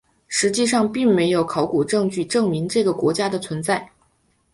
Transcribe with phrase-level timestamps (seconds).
[0.27, 3.87] 实际上并没有考古证据证明这个国家的存在。